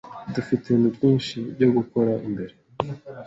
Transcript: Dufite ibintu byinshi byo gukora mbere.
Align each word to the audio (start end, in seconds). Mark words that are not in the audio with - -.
Dufite 0.35 0.63
ibintu 0.67 0.89
byinshi 0.97 1.37
byo 1.55 1.67
gukora 1.75 2.11
mbere. 2.31 2.53